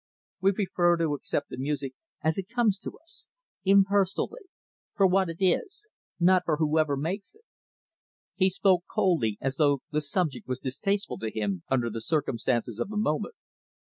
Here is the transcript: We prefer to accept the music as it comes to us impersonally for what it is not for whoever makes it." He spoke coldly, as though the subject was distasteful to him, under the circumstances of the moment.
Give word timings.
We 0.41 0.51
prefer 0.53 0.97
to 0.97 1.13
accept 1.13 1.49
the 1.51 1.57
music 1.59 1.93
as 2.23 2.39
it 2.39 2.49
comes 2.49 2.79
to 2.79 2.97
us 3.03 3.27
impersonally 3.63 4.45
for 4.95 5.05
what 5.05 5.29
it 5.29 5.37
is 5.45 5.89
not 6.19 6.41
for 6.43 6.57
whoever 6.57 6.97
makes 6.97 7.35
it." 7.35 7.43
He 8.33 8.49
spoke 8.49 8.85
coldly, 8.89 9.37
as 9.39 9.57
though 9.57 9.83
the 9.91 10.01
subject 10.01 10.47
was 10.47 10.57
distasteful 10.57 11.19
to 11.19 11.29
him, 11.29 11.61
under 11.69 11.91
the 11.91 12.01
circumstances 12.01 12.79
of 12.79 12.89
the 12.89 12.97
moment. 12.97 13.35